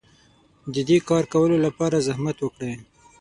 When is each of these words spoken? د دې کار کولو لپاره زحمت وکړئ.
د 0.73 0.75
دې 0.89 0.97
کار 1.09 1.23
کولو 1.33 1.57
لپاره 1.65 2.03
زحمت 2.07 2.37
وکړئ. 2.41 2.73